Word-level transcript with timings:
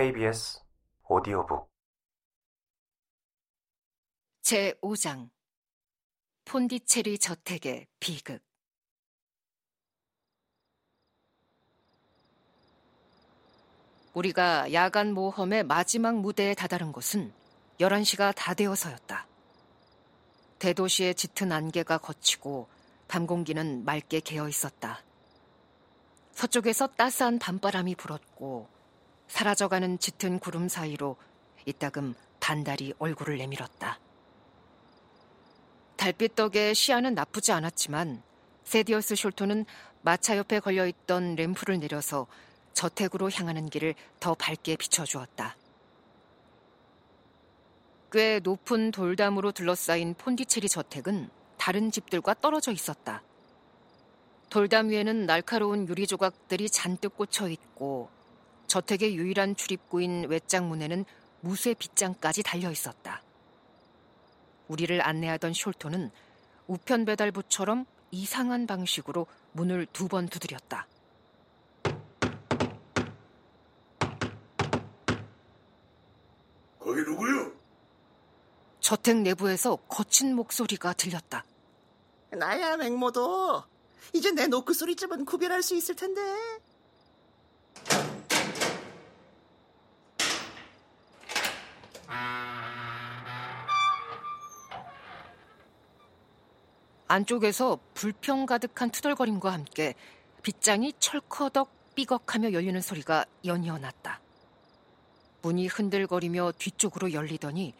KBS 0.00 0.60
오디오북 1.10 1.68
제5장 4.40 5.28
폰디체리 6.46 7.18
저택의 7.18 7.86
비극 7.98 8.40
우리가 14.14 14.72
야간 14.72 15.12
모험의 15.12 15.64
마지막 15.64 16.16
무대에 16.16 16.54
다다른 16.54 16.92
것은 16.92 17.30
11시가 17.78 18.34
다 18.34 18.54
되어서였다. 18.54 19.26
대도시의 20.60 21.14
짙은 21.14 21.52
안개가 21.52 21.98
걷히고 21.98 22.68
밤 23.06 23.26
공기는 23.26 23.84
맑게 23.84 24.20
개어 24.20 24.48
있었다. 24.48 25.02
서쪽에서 26.32 26.86
따스한 26.86 27.38
밤바람이 27.38 27.96
불었고 27.96 28.79
사라져가는 29.30 29.98
짙은 29.98 30.40
구름 30.40 30.68
사이로 30.68 31.16
이따금 31.64 32.14
단달이 32.40 32.94
얼굴을 32.98 33.38
내밀었다. 33.38 33.98
달빛 35.96 36.34
덕에 36.34 36.74
시야는 36.74 37.14
나쁘지 37.14 37.52
않았지만 37.52 38.22
세디어스 38.64 39.14
숄토는 39.14 39.66
마차 40.02 40.36
옆에 40.36 40.58
걸려있던 40.60 41.36
램프를 41.36 41.78
내려서 41.78 42.26
저택으로 42.72 43.30
향하는 43.30 43.68
길을 43.68 43.94
더 44.18 44.34
밝게 44.34 44.76
비춰주었다. 44.76 45.56
꽤 48.12 48.40
높은 48.42 48.90
돌담으로 48.90 49.52
둘러싸인 49.52 50.14
폰디체리 50.14 50.68
저택은 50.68 51.30
다른 51.56 51.90
집들과 51.92 52.34
떨어져 52.34 52.72
있었다. 52.72 53.22
돌담 54.48 54.88
위에는 54.88 55.26
날카로운 55.26 55.86
유리 55.88 56.08
조각들이 56.08 56.68
잔뜩 56.68 57.16
꽂혀 57.16 57.48
있고 57.48 58.10
저택의 58.74 59.16
유일한 59.16 59.56
출입구인 59.56 60.28
외장문에는 60.28 61.04
무쇠 61.40 61.74
빗장까지 61.74 62.44
달려 62.44 62.70
있었다. 62.70 63.20
우리를 64.68 65.04
안내하던 65.04 65.50
숄토는 65.50 66.12
우편 66.68 67.04
배달부처럼 67.04 67.84
이상한 68.12 68.68
방식으로 68.68 69.26
문을 69.54 69.86
두 69.86 70.06
번 70.06 70.28
두드렸다. 70.28 70.86
거기 76.78 77.00
누구요? 77.02 77.52
저택 78.80 79.18
내부에서 79.18 79.76
거친 79.88 80.34
목소리가 80.34 80.92
들렸다. 80.94 81.44
나야 82.30 82.76
맹모도 82.76 83.64
이제 84.12 84.30
내 84.32 84.46
노크 84.46 84.72
소리쯤은 84.74 85.24
구별할 85.24 85.62
수 85.62 85.74
있을 85.74 85.94
텐데 85.96 86.20
안쪽에서 97.10 97.80
불평 97.94 98.46
가득한 98.46 98.90
투덜거림과 98.90 99.52
함께 99.52 99.94
빗장이 100.42 100.92
철커덕 101.00 101.94
삐걱하며 101.96 102.52
열리는 102.52 102.80
소리가 102.80 103.26
연이어 103.44 103.78
났다. 103.78 104.20
문이 105.42 105.66
흔들거리며 105.66 106.52
뒤쪽으로 106.56 107.12
열리더니 107.12 107.74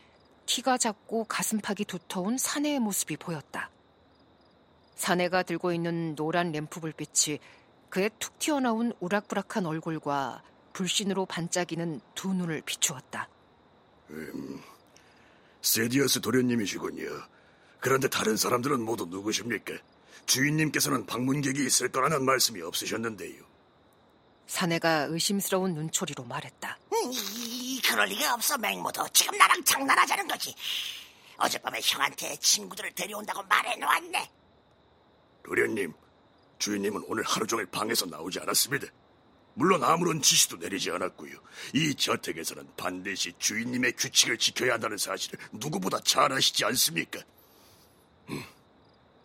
키가 0.47 0.79
작고 0.79 1.25
가슴팍이 1.25 1.85
두터운 1.87 2.39
사내의 2.39 2.81
모습이 2.81 3.19
보였다. 3.19 3.71
사내가 4.97 5.45
들고 5.45 5.73
있는 5.73 6.17
노란 6.17 6.51
램프 6.51 6.81
불빛이 6.81 7.39
그의 7.89 8.11
툭 8.19 8.37
튀어나온 8.41 8.93
우락부락한 8.99 9.65
얼굴과 9.65 10.43
불신으로 10.73 11.27
반짝이는 11.27 12.01
두 12.17 12.35
눈을 12.35 12.63
비추었다. 12.63 13.29
음, 14.11 14.61
세디어스 15.63 16.21
도련님이시군요. 16.21 17.40
그런데 17.81 18.09
다른 18.09 18.37
사람들은 18.37 18.81
모두 18.81 19.07
누구십니까? 19.07 19.75
주인님께서는 20.27 21.07
방문객이 21.07 21.65
있을 21.65 21.89
거라는 21.91 22.25
말씀이 22.25 22.61
없으셨는데요. 22.63 23.43
사내가 24.47 25.05
의심스러운 25.05 25.75
눈초리로 25.75 26.25
말했다. 26.25 26.79
이, 27.13 27.81
그럴 27.85 28.07
리가 28.09 28.35
없어 28.35 28.59
맹모도 28.59 29.09
지금 29.13 29.39
나랑 29.39 29.65
장난하자는 29.65 30.29
거지 30.29 30.55
어젯밤에 31.39 31.81
형한테 31.83 32.37
친구들을 32.37 32.93
데려온다고 32.93 33.43
말해놓았네 33.45 34.31
도련님, 35.45 35.95
주인님은 36.59 37.05
오늘 37.07 37.23
하루 37.25 37.47
종일 37.47 37.67
방에서 37.67 38.07
나오지 38.07 38.41
않았습니다. 38.41 38.87
물론 39.55 39.83
아무런 39.83 40.21
지시도 40.21 40.57
내리지 40.57 40.91
않았고요. 40.91 41.33
이 41.75 41.95
저택에서는 41.95 42.69
반드시 42.77 43.33
주인님의 43.39 43.93
규칙을 43.97 44.37
지켜야 44.39 44.75
한다는 44.75 44.99
사실을 44.99 45.39
누구보다 45.53 46.01
잘 46.01 46.33
아시지 46.33 46.65
않습니까? 46.67 47.21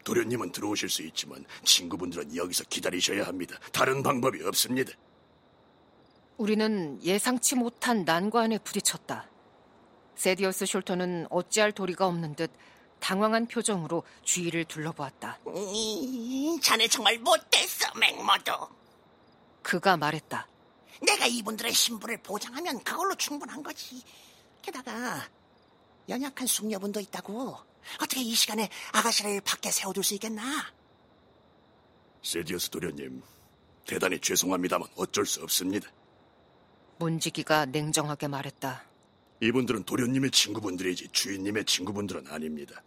음, 0.05 0.13
도련님은 0.15 0.51
들어오실 0.51 0.89
수 0.89 1.01
있지만 1.03 1.43
친구분들은 1.63 2.35
여기서 2.35 2.63
기다리셔야 2.65 3.25
합니다. 3.25 3.57
다른 3.73 4.03
방법이 4.03 4.43
없습니다. 4.43 4.93
우리는 6.37 7.01
예상치 7.03 7.55
못한 7.55 8.05
난관에 8.05 8.59
부딪혔다. 8.59 9.29
세디어스 10.15 10.65
숄터는 10.65 11.27
어찌할 11.29 11.71
도리가 11.71 12.07
없는 12.07 12.35
듯 12.35 12.51
당황한 12.99 13.47
표정으로 13.47 14.03
주위를 14.23 14.65
둘러보았다. 14.65 15.39
이, 15.55 16.57
자네 16.61 16.87
정말 16.87 17.17
못됐어 17.19 17.93
맹모도 17.99 18.53
그가 19.61 19.97
말했다. 19.97 20.47
내가 21.01 21.25
이분들의 21.25 21.73
신분을 21.73 22.21
보장하면 22.21 22.83
그걸로 22.83 23.15
충분한 23.15 23.61
거지 23.63 24.01
게다가 24.61 25.27
연약한 26.07 26.47
숙녀분도 26.47 26.99
있다고 27.01 27.57
어떻게 28.01 28.21
이 28.21 28.33
시간에 28.33 28.69
아가씨를 28.93 29.41
밖에 29.41 29.71
세워둘 29.71 30.03
수 30.03 30.13
있겠나 30.15 30.43
세디어스 32.23 32.69
도련님, 32.71 33.21
대단히 33.85 34.19
죄송합니다만 34.19 34.87
어쩔 34.95 35.25
수 35.25 35.41
없습니다. 35.43 35.89
문지기가 36.97 37.65
냉정하게 37.65 38.27
말했다. 38.27 38.83
이분들은 39.41 39.83
도련님의 39.83 40.31
친구분들이지 40.31 41.09
주인님의 41.09 41.65
친구분들은 41.65 42.27
아닙니다. 42.27 42.81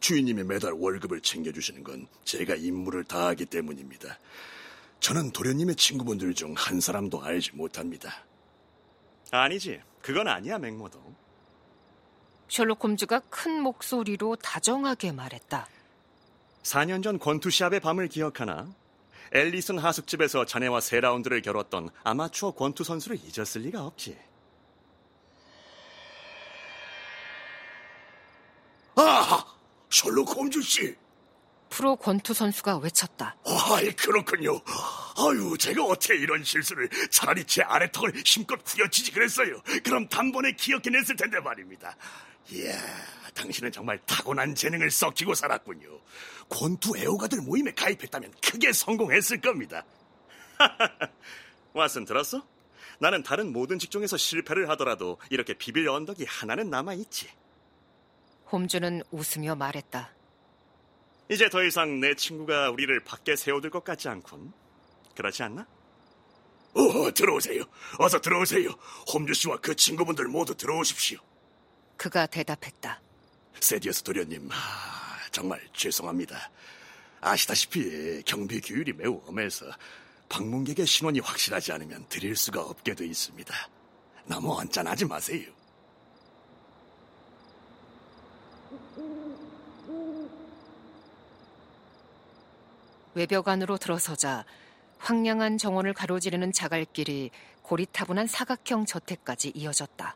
주인님이 0.00 0.44
매달 0.44 0.72
월급을 0.72 1.20
챙겨주시는 1.20 1.84
건 1.84 2.08
제가 2.24 2.54
임무를 2.54 3.04
다하기 3.04 3.46
때문입니다. 3.46 4.18
저는 5.00 5.30
도련님의 5.32 5.76
친구분들 5.76 6.34
중 6.34 6.54
한 6.56 6.80
사람도 6.80 7.22
알지 7.22 7.52
못합니다. 7.54 8.24
아니지. 9.30 9.80
그건 10.02 10.26
아니야, 10.26 10.58
맹모도. 10.58 11.00
셜록 12.48 12.82
홈즈가 12.82 13.20
큰 13.30 13.60
목소리로 13.60 14.36
다정하게 14.36 15.12
말했다. 15.12 15.68
4년 16.62 17.02
전 17.02 17.18
권투 17.18 17.50
시합의 17.50 17.80
밤을 17.80 18.08
기억하나? 18.08 18.68
앨리슨 19.32 19.78
하숙집에서 19.78 20.46
자네와 20.46 20.80
세 20.80 21.00
라운드를 21.00 21.42
겨뤘던 21.42 21.90
아마추어 22.02 22.52
권투 22.52 22.82
선수를 22.84 23.18
잊었을 23.18 23.62
리가 23.62 23.84
없지. 23.84 24.18
아! 28.96 29.44
셜록 29.90 30.34
홈즈 30.36 30.60
씨! 30.62 30.96
프로 31.68 31.96
권투 31.96 32.32
선수가 32.32 32.78
외쳤다. 32.78 33.36
아이, 33.44 33.90
그렇군요. 33.92 34.60
아유, 35.18 35.56
제가 35.58 35.84
어떻게 35.84 36.14
이런 36.16 36.42
실수를 36.42 36.88
차라리 37.10 37.44
제 37.44 37.62
아래턱을 37.62 38.14
힘껏 38.24 38.58
후려치지 38.64 39.12
그랬어요. 39.12 39.60
그럼 39.84 40.08
단번에 40.08 40.52
기억해냈을 40.52 41.16
텐데 41.16 41.38
말입니다. 41.40 41.94
이야, 42.50 42.78
당신은 43.34 43.72
정말 43.72 43.98
타고난 44.06 44.54
재능을 44.54 44.90
썩히고 44.90 45.34
살았군요. 45.34 46.00
권투 46.48 46.96
애호가들 46.96 47.42
모임에 47.42 47.72
가입했다면 47.72 48.32
크게 48.42 48.72
성공했을 48.72 49.40
겁니다. 49.40 49.84
왓슨 51.74 52.06
들었어? 52.06 52.46
나는 53.00 53.22
다른 53.22 53.52
모든 53.52 53.78
직종에서 53.78 54.16
실패를 54.16 54.68
하더라도 54.70 55.18
이렇게 55.30 55.54
비빌 55.54 55.88
언덕이 55.88 56.24
하나는 56.24 56.70
남아있지. 56.70 57.28
홈즈는 58.50 59.02
웃으며 59.10 59.54
말했다. 59.54 60.10
이제 61.30 61.50
더 61.50 61.62
이상 61.62 62.00
내 62.00 62.14
친구가 62.14 62.70
우리를 62.70 63.04
밖에 63.04 63.36
세워둘 63.36 63.70
것 63.70 63.84
같지 63.84 64.08
않군. 64.08 64.52
그렇지 65.14 65.42
않나? 65.42 65.66
어, 66.74 67.12
들어오세요. 67.12 67.64
어서 67.98 68.20
들어오세요. 68.20 68.70
홈즈 69.12 69.34
씨와 69.34 69.58
그 69.58 69.76
친구분들 69.76 70.26
모두 70.26 70.56
들어오십시오. 70.56 71.18
그가 71.98 72.26
대답했다. 72.26 73.02
세디어스 73.60 74.04
도련님, 74.04 74.48
아, 74.52 75.18
정말 75.32 75.60
죄송합니다. 75.74 76.50
아시다시피 77.20 78.22
경비 78.24 78.60
규율이 78.60 78.92
매우 78.92 79.20
엄해서 79.26 79.66
방문객의 80.28 80.86
신원이 80.86 81.20
확실하지 81.20 81.72
않으면 81.72 82.06
드릴 82.08 82.36
수가 82.36 82.62
없게 82.62 82.94
돼 82.94 83.04
있습니다. 83.04 83.52
너무 84.26 84.56
언짢아하지 84.56 85.06
마세요. 85.06 85.50
외벽 93.14 93.48
안으로 93.48 93.78
들어서자 93.78 94.44
황량한 94.98 95.58
정원을 95.58 95.94
가로지르는 95.94 96.52
자갈길이 96.52 97.30
고리타분한 97.62 98.28
사각형 98.28 98.86
저택까지 98.86 99.50
이어졌다. 99.56 100.14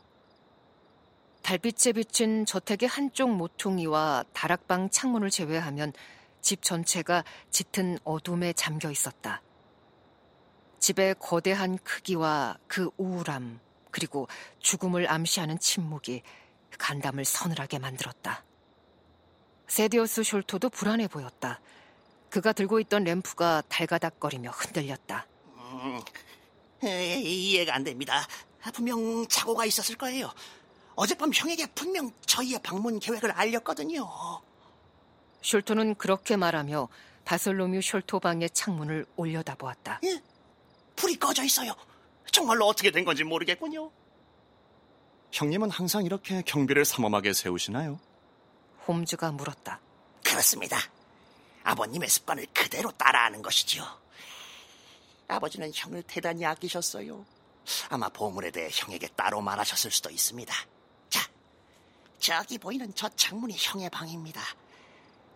달빛에 1.43 1.93
비친 1.93 2.47
저택의 2.47 2.89
한쪽 2.89 3.31
모퉁이와 3.31 4.25
다락방 4.33 4.91
창문을 4.91 5.31
제외하면 5.31 5.93
집 6.41 6.63
전체가 6.63 7.25
짙은 7.51 7.99
어둠에 8.05 8.53
잠겨 8.53 8.91
있었다. 8.91 9.43
집의 10.79 11.17
거대한 11.21 11.79
크기와 11.79 12.59
그 12.67 12.91
우울함, 12.97 13.61
그리고 13.91 14.29
죽음을 14.61 15.11
암시하는 15.11 15.59
침묵이 15.59 16.23
간담을 16.79 17.25
서늘하게 17.25 17.79
만들었다. 17.79 18.45
세디어스 19.69 20.23
숄토도 20.23 20.73
불안해 20.73 21.09
보였다. 21.09 21.61
그가 22.31 22.53
들고 22.53 22.81
있던 22.81 23.05
램프가 23.05 23.63
달가닥거리며 23.69 24.51
흔들렸다. 24.51 25.27
음, 25.57 26.01
에, 26.85 27.21
이해가 27.21 27.75
안 27.75 27.85
됩니다. 27.85 28.27
분명 28.75 29.27
착오가 29.29 29.65
있었을 29.67 29.97
거예요. 29.97 30.33
어젯밤 30.95 31.33
형에게 31.33 31.67
분명 31.75 32.11
저희의 32.27 32.61
방문 32.63 32.99
계획을 32.99 33.33
알렸거든요. 33.33 34.09
숄토는 35.43 35.99
그렇게 35.99 36.37
말하며 36.37 36.89
바솔로뮤 37.25 37.81
숄토 37.81 38.21
방의 38.21 38.51
창문을 38.51 39.07
올려다보았다. 39.17 40.01
예? 40.05 40.23
불이 40.97 41.17
꺼져 41.17 41.45
있어요. 41.45 41.75
정말로 42.31 42.67
어떻게 42.67 42.91
된 42.91 43.05
건지 43.05 43.25
모르겠군요. 43.25 43.91
형님은 45.33 45.71
항상 45.71 46.05
이렇게 46.05 46.43
경비를 46.43 46.85
삼엄하게 46.85 47.33
세우시나요? 47.33 47.99
홈즈가 48.87 49.33
물었다. 49.33 49.81
그렇습니다. 50.25 50.79
아버님의 51.65 52.09
습관을 52.09 52.47
그대로 52.53 52.91
따라하는 52.93 53.41
것이지요. 53.43 53.85
아버지는 55.29 55.71
형을 55.75 56.03
대단히 56.03 56.45
아끼셨어요. 56.45 57.25
아마 57.89 58.09
보물에 58.09 58.51
대해 58.51 58.69
형에게 58.73 59.09
따로 59.09 59.41
말하셨을 59.41 59.91
수도 59.91 60.11
있습니다. 60.11 60.55
자, 62.23 62.41
저기 62.41 62.57
보이는 62.57 62.89
저 62.95 63.09
창문이 63.09 63.57
형의 63.59 63.91
방입니다. 63.91 64.41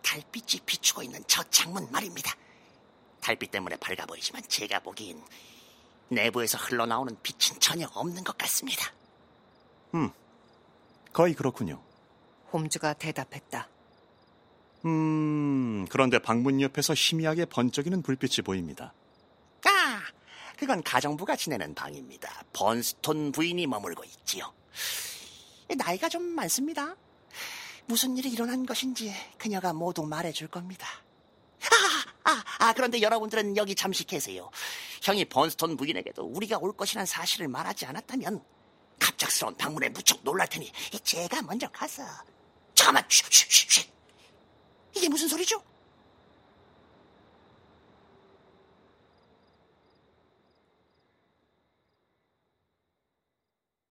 달빛이 0.01 0.61
비추고 0.65 1.03
있는 1.03 1.21
저 1.27 1.43
창문 1.43 1.91
말입니다. 1.91 2.33
달빛 3.19 3.51
때문에 3.51 3.75
밝아 3.75 4.05
보이지만 4.05 4.41
제가 4.47 4.79
보기엔 4.79 5.21
내부에서 6.07 6.57
흘러나오는 6.57 7.13
빛은 7.21 7.59
전혀 7.59 7.87
없는 7.93 8.23
것 8.23 8.37
같습니다. 8.37 8.93
거의 11.11 11.33
그렇군요. 11.33 11.83
홈즈가 12.53 12.93
대답했다. 12.93 13.67
음, 14.85 15.85
그런데 15.89 16.19
방문 16.19 16.61
옆에서 16.61 16.93
희미하게 16.93 17.47
번쩍이는 17.47 18.01
불빛이 18.01 18.45
보입니다. 18.45 18.93
아, 19.65 20.01
그건 20.57 20.81
가정부가 20.83 21.35
지내는 21.35 21.75
방입니다. 21.75 22.43
번스톤 22.53 23.33
부인이 23.33 23.67
머물고 23.67 24.05
있지요. 24.05 24.53
나이가 25.75 26.09
좀 26.09 26.23
많습니다. 26.23 26.95
무슨 27.85 28.17
일이 28.17 28.29
일어난 28.29 28.65
것인지 28.65 29.13
그녀가 29.37 29.73
모두 29.73 30.03
말해줄 30.03 30.47
겁니다. 30.47 30.87
아, 32.23 32.31
아, 32.31 32.43
아, 32.59 32.73
그런데 32.73 33.01
여러분들은 33.01 33.57
여기 33.57 33.75
잠시 33.75 34.03
계세요. 34.03 34.49
형이 35.01 35.25
번스톤 35.25 35.77
부인에게도 35.77 36.23
우리가 36.23 36.57
올 36.59 36.75
것이란 36.75 37.05
사실을 37.05 37.47
말하지 37.47 37.85
않았다면 37.85 38.43
갑작스러운 38.99 39.55
방문에 39.55 39.89
무척 39.89 40.21
놀랄 40.23 40.47
테니 40.47 40.71
제가 41.03 41.41
먼저 41.43 41.67
가서 41.69 42.03
잠깐만, 42.75 43.03
쉬, 43.09 43.23
쉬, 43.29 43.45
쉬, 43.49 43.67
쉬. 43.69 43.89